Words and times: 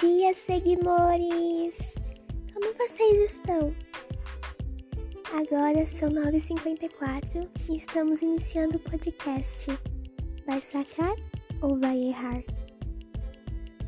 dia, 0.00 0.32
seguimores! 0.32 1.94
Como 2.54 2.72
vocês 2.74 3.32
estão? 3.32 3.74
Agora 5.34 5.84
são 5.86 6.08
9h54 6.08 7.48
e 7.68 7.76
estamos 7.76 8.22
iniciando 8.22 8.78
o 8.78 8.80
podcast. 8.80 9.66
Vai 10.46 10.62
sacar 10.62 11.14
ou 11.60 11.78
vai 11.78 11.98
errar? 11.98 12.42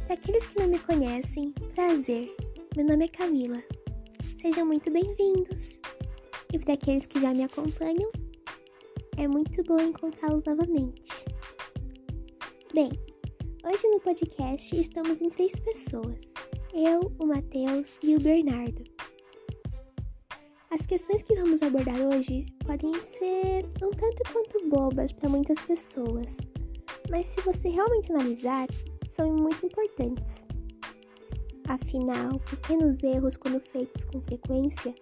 Para 0.05 0.15
aqueles 0.15 0.47
que 0.47 0.61
não 0.61 0.69
me 0.69 0.79
conhecem, 0.79 1.53
prazer. 1.75 2.37
Meu 2.77 2.85
nome 2.85 3.07
é 3.07 3.09
Camila. 3.09 3.63
Sejam 4.37 4.67
muito 4.67 4.91
bem-vindos. 4.91 5.81
E 6.53 6.59
para 6.59 6.75
aqueles 6.75 7.07
que 7.07 7.19
já 7.19 7.33
me 7.33 7.45
acompanham, 7.45 8.11
é 9.17 9.27
muito 9.27 9.63
bom 9.65 9.81
encontrá-los 9.81 10.45
novamente. 10.45 11.25
Bem, 12.75 12.93
Hoje 13.67 13.89
no 13.89 13.99
podcast 13.99 14.79
estamos 14.79 15.23
em 15.23 15.31
três 15.31 15.59
pessoas: 15.59 16.35
eu, 16.75 17.11
o 17.19 17.25
Matheus 17.25 17.99
e 18.03 18.15
o 18.15 18.21
Bernardo. 18.21 18.85
As 20.71 20.85
questões 20.85 21.23
que 21.23 21.35
vamos 21.35 21.63
abordar 21.63 21.99
hoje 21.99 22.45
podem 22.63 22.93
ser 23.01 23.65
um 23.83 23.91
tanto 23.91 24.23
quanto 24.31 24.69
bobas 24.69 25.13
para 25.13 25.31
muitas 25.31 25.63
pessoas, 25.63 26.37
mas 27.09 27.25
se 27.25 27.41
você 27.41 27.71
realmente 27.71 28.13
analisar, 28.13 28.67
são 29.07 29.33
muito 29.33 29.65
importantes. 29.65 30.45
Afinal, 31.67 32.39
pequenos 32.41 33.03
erros, 33.03 33.39
quando 33.39 33.61
feitos 33.61 34.05
com 34.05 34.21
frequência, 34.21 34.95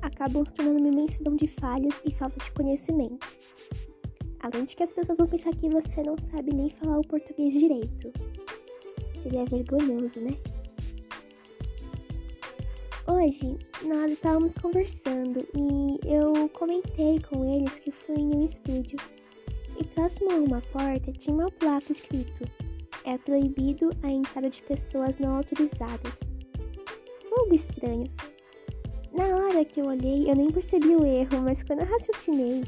acabam 0.00 0.46
se 0.46 0.54
tornando 0.54 0.78
uma 0.78 0.88
imensidão 0.88 1.34
de 1.34 1.48
falhas 1.48 2.00
e 2.04 2.12
falta 2.12 2.38
de 2.38 2.52
conhecimento. 2.52 3.26
Além 4.44 4.66
de 4.66 4.76
que 4.76 4.82
as 4.82 4.92
pessoas 4.92 5.16
vão 5.16 5.26
pensar 5.26 5.56
que 5.56 5.70
você 5.70 6.02
não 6.02 6.18
sabe 6.18 6.52
nem 6.52 6.68
falar 6.68 6.98
o 6.98 7.06
português 7.08 7.54
direito. 7.54 8.12
Seria 9.18 9.46
vergonhoso, 9.46 10.20
né? 10.20 10.36
Hoje 13.06 13.58
nós 13.82 14.12
estávamos 14.12 14.52
conversando 14.52 15.48
e 15.54 15.98
eu 16.04 16.46
comentei 16.50 17.20
com 17.20 17.42
eles 17.56 17.78
que 17.78 17.90
fui 17.90 18.16
em 18.16 18.36
um 18.36 18.44
estúdio. 18.44 18.98
E 19.80 19.84
próximo 19.84 20.30
a 20.30 20.34
uma 20.34 20.60
porta 20.60 21.10
tinha 21.10 21.34
uma 21.34 21.50
placa 21.50 21.90
escrito: 21.90 22.44
É 23.02 23.16
proibido 23.16 23.92
a 24.02 24.10
entrada 24.10 24.50
de 24.50 24.60
pessoas 24.60 25.16
não 25.16 25.36
autorizadas. 25.36 26.20
Algo 27.34 27.54
estranhos. 27.54 28.14
Na 29.10 29.24
hora 29.24 29.64
que 29.64 29.80
eu 29.80 29.86
olhei, 29.86 30.30
eu 30.30 30.36
nem 30.36 30.52
percebi 30.52 30.94
o 30.94 31.02
erro, 31.02 31.40
mas 31.40 31.62
quando 31.62 31.80
eu 31.80 31.86
raciocinei, 31.86 32.62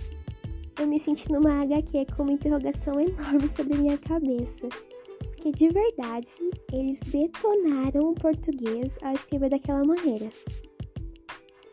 eu 0.78 0.86
me 0.86 0.98
senti 0.98 1.30
numa 1.32 1.62
HQ 1.62 2.06
com 2.14 2.24
uma 2.24 2.32
interrogação 2.32 3.00
enorme 3.00 3.48
sobre 3.48 3.78
minha 3.78 3.96
cabeça. 3.98 4.68
Porque 5.18 5.50
de 5.50 5.68
verdade, 5.68 6.32
eles 6.72 7.00
detonaram 7.00 8.10
o 8.10 8.14
português 8.14 8.98
ao 9.02 9.12
escrever 9.14 9.50
daquela 9.50 9.84
maneira. 9.84 10.30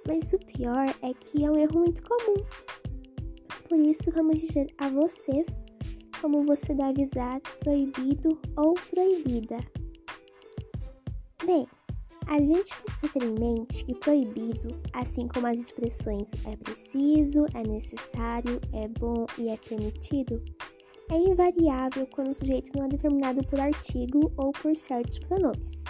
Mas 0.07 0.33
o 0.33 0.39
pior 0.39 0.87
é 1.01 1.13
que 1.13 1.43
é 1.43 1.51
um 1.51 1.57
erro 1.57 1.79
muito 1.79 2.01
comum. 2.03 2.37
Por 3.67 3.79
isso, 3.79 4.11
vamos 4.11 4.37
dizer 4.37 4.67
a 4.77 4.89
vocês 4.89 5.47
como 6.21 6.45
você 6.45 6.73
deve 6.73 7.03
usar 7.03 7.41
proibido 7.59 8.39
ou 8.55 8.73
proibida. 8.73 9.57
Bem, 11.45 11.67
a 12.27 12.41
gente 12.41 12.75
precisa 12.81 13.11
ter 13.13 13.23
em 13.23 13.33
mente 13.33 13.85
que 13.85 13.95
proibido, 13.95 14.79
assim 14.93 15.27
como 15.27 15.47
as 15.47 15.59
expressões 15.59 16.31
é 16.45 16.55
preciso, 16.55 17.45
é 17.53 17.63
necessário, 17.67 18.59
é 18.71 18.87
bom 18.87 19.25
e 19.37 19.49
é 19.49 19.57
permitido, 19.57 20.43
é 21.11 21.17
invariável 21.17 22.07
quando 22.07 22.31
o 22.31 22.35
sujeito 22.35 22.71
não 22.75 22.85
é 22.85 22.89
determinado 22.89 23.45
por 23.47 23.59
artigo 23.59 24.31
ou 24.37 24.51
por 24.51 24.75
certos 24.75 25.19
pronomes. 25.19 25.83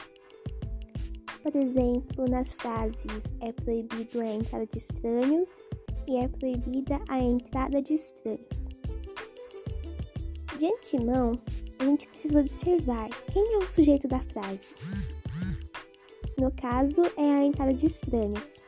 Por 1.42 1.56
exemplo, 1.56 2.26
nas 2.30 2.54
frases 2.54 3.34
é 3.42 3.52
proibido 3.52 4.22
a 4.22 4.26
entrada 4.26 4.66
de 4.66 4.78
estranhos 4.78 5.60
e 6.08 6.18
é 6.18 6.28
proibida 6.28 7.00
a 7.10 7.20
entrada 7.20 7.82
de 7.82 7.94
estranhos. 7.94 8.70
De 10.58 10.66
antemão, 10.66 11.38
a 11.80 11.86
gente 11.86 12.08
precisa 12.08 12.40
observar 12.40 13.10
quem 13.32 13.56
é 13.56 13.58
o 13.58 13.68
sujeito 13.68 14.08
da 14.08 14.20
frase 14.20 14.68
no 16.44 16.52
caso 16.52 17.02
é 17.16 17.24
a 17.24 17.46
entrada 17.46 17.74
de 17.74 17.86
estranhos. 17.86 18.62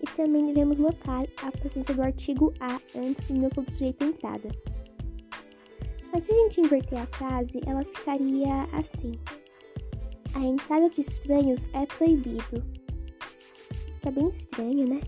E 0.00 0.16
também 0.16 0.46
devemos 0.46 0.80
notar 0.80 1.24
a 1.40 1.52
presença 1.52 1.94
do 1.94 2.02
artigo 2.02 2.52
a 2.58 2.74
antes 2.98 3.22
do 3.28 3.34
núcleo 3.34 3.64
do 3.64 3.70
sujeito 3.70 4.02
entrada. 4.02 4.48
Mas 6.12 6.24
se 6.24 6.32
a 6.32 6.34
gente 6.34 6.60
inverter 6.60 6.98
a 6.98 7.06
frase, 7.06 7.60
ela 7.64 7.84
ficaria 7.84 8.64
assim: 8.72 9.12
A 10.34 10.40
entrada 10.40 10.90
de 10.90 11.02
estranhos 11.02 11.64
é 11.72 11.86
proibido. 11.86 12.64
Fica 13.94 14.10
bem 14.10 14.28
estranho, 14.28 14.88
né? 14.88 15.00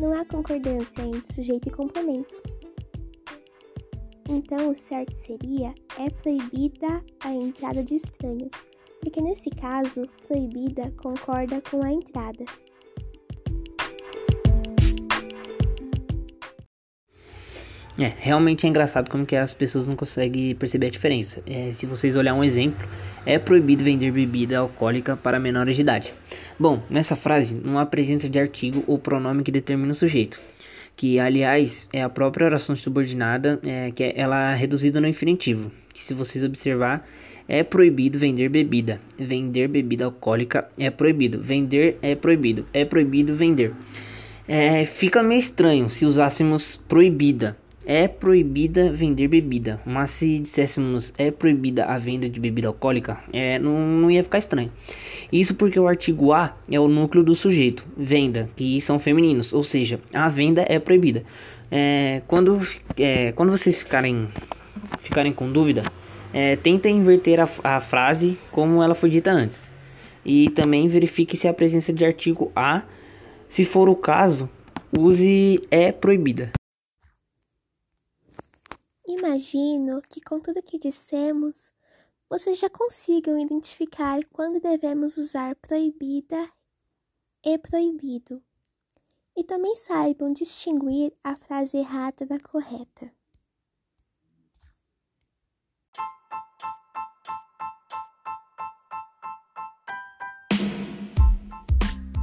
Não 0.00 0.12
há 0.12 0.24
concordância 0.24 1.02
entre 1.02 1.34
sujeito 1.34 1.68
e 1.68 1.72
complemento. 1.72 2.40
Então, 4.28 4.70
o 4.70 4.76
certo 4.76 5.16
seria: 5.16 5.74
é 5.98 6.08
proibida 6.08 7.04
a 7.18 7.34
entrada 7.34 7.82
de 7.82 7.96
estranhos 7.96 8.52
porque 9.00 9.20
nesse 9.20 9.50
caso, 9.50 10.02
proibida 10.26 10.92
concorda 10.92 11.62
com 11.70 11.82
a 11.82 11.90
entrada. 11.90 12.44
É, 17.98 18.14
realmente 18.16 18.64
é 18.64 18.68
engraçado 18.68 19.10
como 19.10 19.26
que 19.26 19.36
as 19.36 19.52
pessoas 19.52 19.86
não 19.86 19.94
conseguem 19.94 20.54
perceber 20.54 20.86
a 20.86 20.90
diferença. 20.90 21.42
É, 21.46 21.70
se 21.72 21.84
vocês 21.84 22.16
olhar 22.16 22.32
um 22.32 22.42
exemplo, 22.42 22.88
é 23.26 23.38
proibido 23.38 23.84
vender 23.84 24.10
bebida 24.10 24.58
alcoólica 24.58 25.16
para 25.16 25.38
menores 25.38 25.76
de 25.76 25.82
idade. 25.82 26.14
Bom, 26.58 26.82
nessa 26.88 27.14
frase 27.14 27.56
não 27.56 27.78
há 27.78 27.84
presença 27.84 28.28
de 28.28 28.38
artigo 28.38 28.82
ou 28.86 28.98
pronome 28.98 29.42
que 29.42 29.52
determine 29.52 29.90
o 29.90 29.94
sujeito, 29.94 30.40
que 30.96 31.18
aliás 31.18 31.88
é 31.92 32.02
a 32.02 32.08
própria 32.08 32.46
oração 32.46 32.74
subordinada, 32.74 33.60
é, 33.62 33.90
que 33.90 34.02
é, 34.02 34.14
ela 34.16 34.52
é 34.52 34.54
reduzida 34.54 34.98
no 34.98 35.06
infinitivo, 35.06 35.70
que 35.92 36.00
se 36.00 36.14
vocês 36.14 36.42
observar 36.42 37.06
é 37.50 37.64
proibido 37.64 38.16
vender 38.16 38.48
bebida. 38.48 39.00
Vender 39.18 39.66
bebida 39.66 40.04
alcoólica 40.04 40.68
é 40.78 40.88
proibido. 40.88 41.40
Vender 41.42 41.98
é 42.00 42.14
proibido. 42.14 42.64
É 42.72 42.84
proibido 42.84 43.34
vender. 43.34 43.74
É, 44.46 44.84
fica 44.84 45.20
meio 45.20 45.40
estranho 45.40 45.90
se 45.90 46.06
usássemos 46.06 46.80
proibida. 46.88 47.56
É 47.84 48.06
proibida 48.06 48.92
vender 48.92 49.26
bebida. 49.26 49.80
Mas 49.84 50.12
se 50.12 50.38
disséssemos 50.38 51.12
é 51.18 51.32
proibida 51.32 51.86
a 51.86 51.98
venda 51.98 52.28
de 52.28 52.38
bebida 52.38 52.68
alcoólica, 52.68 53.18
é, 53.32 53.58
não, 53.58 53.80
não 53.80 54.10
ia 54.12 54.22
ficar 54.22 54.38
estranho. 54.38 54.70
Isso 55.32 55.52
porque 55.56 55.80
o 55.80 55.88
artigo 55.88 56.32
A 56.32 56.56
é 56.70 56.78
o 56.78 56.86
núcleo 56.86 57.24
do 57.24 57.34
sujeito, 57.34 57.84
venda, 57.96 58.48
que 58.54 58.80
são 58.80 58.96
femininos, 59.00 59.52
ou 59.52 59.64
seja, 59.64 59.98
a 60.14 60.28
venda 60.28 60.64
é 60.68 60.78
proibida. 60.78 61.24
É, 61.68 62.22
quando, 62.28 62.60
é, 62.96 63.32
quando 63.32 63.50
vocês 63.50 63.78
ficarem, 63.78 64.28
ficarem 65.00 65.32
com 65.32 65.50
dúvida, 65.50 65.82
é, 66.32 66.56
tenta 66.56 66.88
inverter 66.88 67.40
a, 67.40 67.48
a 67.76 67.80
frase 67.80 68.38
como 68.50 68.82
ela 68.82 68.94
foi 68.94 69.10
dita 69.10 69.30
antes. 69.30 69.70
E 70.24 70.50
também 70.50 70.88
verifique 70.88 71.36
se 71.36 71.48
a 71.48 71.54
presença 71.54 71.92
de 71.92 72.04
artigo 72.04 72.52
A, 72.54 72.82
se 73.48 73.64
for 73.64 73.88
o 73.88 73.96
caso, 73.96 74.48
use 74.96 75.66
é 75.70 75.92
proibida. 75.92 76.52
Imagino 79.06 80.00
que 80.08 80.20
com 80.20 80.38
tudo 80.38 80.62
que 80.62 80.78
dissemos, 80.78 81.72
vocês 82.28 82.58
já 82.58 82.70
consigam 82.70 83.38
identificar 83.38 84.20
quando 84.32 84.60
devemos 84.60 85.16
usar 85.16 85.56
proibida 85.56 86.48
e 87.44 87.58
proibido. 87.58 88.40
E 89.36 89.42
também 89.42 89.74
saibam 89.74 90.32
distinguir 90.32 91.12
a 91.24 91.34
frase 91.34 91.76
errada 91.78 92.24
da 92.24 92.38
correta. 92.38 93.10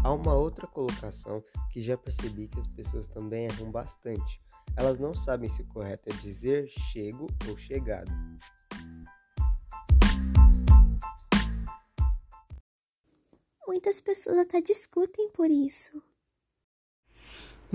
Há 0.07 0.13
uma 0.13 0.33
outra 0.33 0.65
colocação 0.65 1.43
que 1.69 1.81
já 1.81 1.97
percebi 1.97 2.47
que 2.47 2.57
as 2.57 2.65
pessoas 2.65 3.09
também 3.09 3.43
erram 3.43 3.69
bastante. 3.69 4.41
Elas 4.77 4.99
não 4.99 5.13
sabem 5.13 5.49
se 5.49 5.61
o 5.61 5.67
correto 5.67 6.07
é 6.07 6.13
dizer 6.13 6.69
chego 6.69 7.27
ou 7.45 7.57
chegado. 7.57 8.09
Muitas 13.67 13.99
pessoas 13.99 14.37
até 14.37 14.61
discutem 14.61 15.29
por 15.31 15.51
isso. 15.51 16.01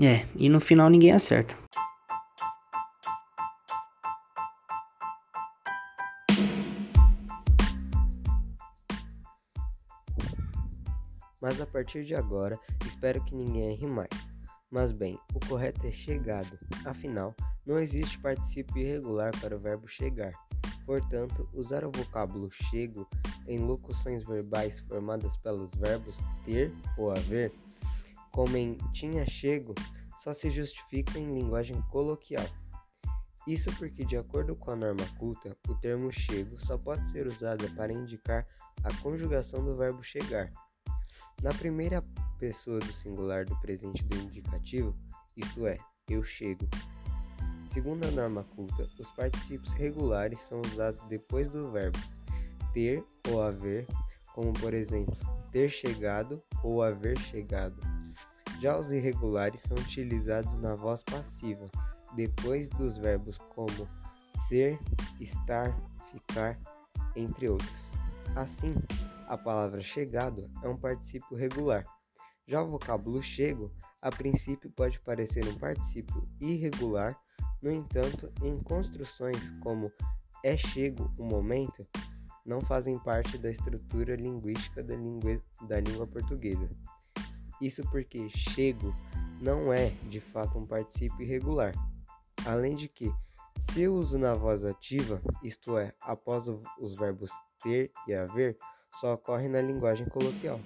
É, 0.01 0.27
e 0.35 0.49
no 0.49 0.59
final 0.59 0.89
ninguém 0.89 1.11
acerta. 1.11 1.55
Mas 11.43 11.59
a 11.59 11.67
partir 11.67 12.05
de 12.05 12.15
agora 12.15 12.57
espero 12.87 13.21
que 13.25 13.35
ninguém 13.35 13.73
erre 13.73 13.85
mais. 13.85 14.31
Mas 14.71 14.93
bem, 14.93 15.19
o 15.35 15.45
correto 15.45 15.85
é 15.85 15.91
chegado, 15.91 16.57
afinal, 16.85 17.35
não 17.65 17.77
existe 17.77 18.17
participo 18.17 18.77
irregular 18.77 19.37
para 19.41 19.57
o 19.57 19.59
verbo 19.59 19.85
chegar. 19.85 20.31
Portanto, 20.85 21.47
usar 21.53 21.83
o 21.83 21.91
vocábulo 21.91 22.49
chego 22.49 23.05
em 23.45 23.59
locuções 23.59 24.23
verbais 24.23 24.79
formadas 24.79 25.35
pelos 25.35 25.75
verbos 25.75 26.21
ter 26.45 26.73
ou 26.97 27.11
haver, 27.11 27.53
como 28.31 28.55
em 28.55 28.77
tinha 28.93 29.27
chego, 29.27 29.75
só 30.15 30.31
se 30.31 30.49
justifica 30.49 31.19
em 31.19 31.33
linguagem 31.33 31.79
coloquial. 31.91 32.47
Isso 33.45 33.69
porque, 33.73 34.05
de 34.05 34.15
acordo 34.15 34.55
com 34.55 34.71
a 34.71 34.75
norma 34.77 35.05
culta, 35.19 35.57
o 35.67 35.75
termo 35.75 36.09
chego 36.09 36.57
só 36.57 36.77
pode 36.77 37.05
ser 37.09 37.27
usado 37.27 37.69
para 37.75 37.91
indicar 37.91 38.47
a 38.81 38.93
conjugação 39.01 39.63
do 39.63 39.75
verbo 39.75 40.01
chegar. 40.01 40.49
Na 41.41 41.53
primeira 41.53 42.01
pessoa 42.39 42.79
do 42.79 42.91
singular 42.93 43.45
do 43.45 43.59
presente 43.59 44.03
do 44.05 44.17
indicativo, 44.17 44.95
isto 45.35 45.65
é, 45.65 45.77
eu 46.09 46.23
chego. 46.23 46.67
Segundo 47.67 48.05
a 48.05 48.11
norma 48.11 48.43
culta, 48.43 48.87
os 48.99 49.09
particípios 49.11 49.73
regulares 49.73 50.39
são 50.39 50.61
usados 50.61 51.01
depois 51.03 51.49
do 51.49 51.71
verbo 51.71 51.99
ter 52.73 53.05
ou 53.29 53.41
haver, 53.41 53.87
como 54.33 54.51
por 54.53 54.73
exemplo, 54.73 55.15
ter 55.51 55.69
chegado 55.69 56.41
ou 56.63 56.81
haver 56.81 57.17
chegado. 57.17 57.75
Já 58.59 58.77
os 58.77 58.91
irregulares 58.91 59.61
são 59.61 59.77
utilizados 59.77 60.55
na 60.57 60.75
voz 60.75 61.03
passiva 61.03 61.69
depois 62.15 62.69
dos 62.69 62.97
verbos 62.97 63.37
como 63.37 63.87
ser, 64.47 64.79
estar, 65.19 65.75
ficar, 66.11 66.59
entre 67.15 67.49
outros. 67.49 67.91
Assim, 68.35 68.73
a 69.27 69.37
palavra 69.37 69.81
chegado 69.81 70.49
é 70.63 70.67
um 70.67 70.77
particípio 70.77 71.35
regular. 71.35 71.85
Já 72.45 72.61
o 72.61 72.67
vocábulo 72.67 73.21
chego, 73.21 73.71
a 74.01 74.09
princípio 74.09 74.69
pode 74.71 74.99
parecer 74.99 75.47
um 75.47 75.57
particípio 75.57 76.27
irregular, 76.39 77.17
no 77.61 77.71
entanto, 77.71 78.31
em 78.41 78.61
construções 78.61 79.51
como 79.61 79.91
é 80.43 80.57
chego 80.57 81.09
o 81.17 81.23
momento, 81.23 81.87
não 82.45 82.59
fazem 82.59 82.99
parte 82.99 83.37
da 83.37 83.49
estrutura 83.49 84.15
linguística 84.15 84.83
da, 84.83 84.95
da 85.67 85.79
língua 85.79 86.05
portuguesa. 86.05 86.69
Isso 87.61 87.81
porque 87.89 88.29
chego 88.29 88.93
não 89.41 89.71
é, 89.71 89.89
de 90.09 90.19
fato, 90.19 90.59
um 90.59 90.65
particípio 90.65 91.21
irregular. 91.21 91.73
Além 92.45 92.75
de 92.75 92.89
que, 92.89 93.09
se 93.57 93.83
eu 93.83 93.93
uso 93.93 94.17
na 94.17 94.33
voz 94.33 94.65
ativa, 94.65 95.21
isto 95.41 95.77
é, 95.77 95.93
após 96.01 96.49
os 96.77 96.95
verbos 96.95 97.31
ter 97.61 97.91
e 98.05 98.13
haver, 98.13 98.57
só 98.99 99.13
ocorre 99.13 99.47
na 99.47 99.61
linguagem 99.61 100.07
coloquial. 100.07 100.59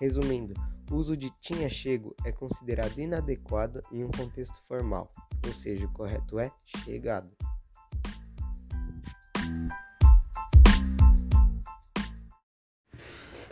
Resumindo, 0.00 0.54
o 0.90 0.96
uso 0.96 1.16
de 1.16 1.30
tinha 1.40 1.68
chego 1.68 2.14
é 2.24 2.32
considerado 2.32 2.98
inadequado 2.98 3.80
em 3.90 4.04
um 4.04 4.10
contexto 4.10 4.60
formal, 4.66 5.10
ou 5.46 5.52
seja, 5.52 5.86
o 5.86 5.92
correto 5.92 6.38
é 6.38 6.50
chegado. 6.66 7.30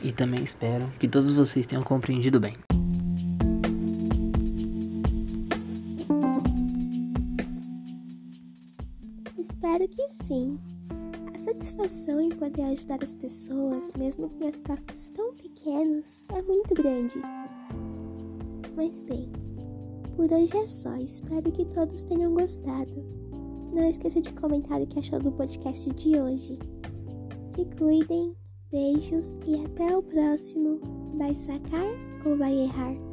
E 0.03 0.11
também 0.13 0.43
espero 0.43 0.91
que 0.99 1.07
todos 1.07 1.33
vocês 1.33 1.65
tenham 1.65 1.85
compreendido 1.85 2.41
bem. 2.41 2.57
Espero 9.39 9.89
que 9.89 10.09
sim. 10.09 10.59
Satisfação 11.43 12.21
em 12.21 12.29
poder 12.29 12.63
ajudar 12.63 13.03
as 13.03 13.17
pessoas, 13.17 13.93
mesmo 13.99 14.29
que 14.29 14.45
em 14.45 14.49
aspectos 14.49 15.11
tão 15.11 15.35
pequenos, 15.35 16.25
é 16.29 16.41
muito 16.41 16.73
grande. 16.73 17.21
Mas 18.77 19.01
bem, 19.01 19.29
por 20.15 20.33
hoje 20.33 20.57
é 20.57 20.69
só. 20.69 20.95
Espero 20.95 21.51
que 21.51 21.65
todos 21.65 22.05
tenham 22.05 22.33
gostado. 22.33 23.05
Não 23.75 23.91
esqueça 23.91 24.21
de 24.21 24.33
comentar 24.35 24.81
o 24.81 24.87
que 24.87 25.01
achou 25.01 25.19
do 25.19 25.33
podcast 25.33 25.93
de 25.93 26.17
hoje. 26.17 26.57
Se 27.57 27.65
cuidem, 27.77 28.37
beijos 28.71 29.35
e 29.45 29.65
até 29.65 29.97
o 29.97 30.03
próximo. 30.03 30.79
Vai 31.19 31.35
sacar 31.35 31.91
ou 32.25 32.37
vai 32.37 32.55
errar? 32.55 33.12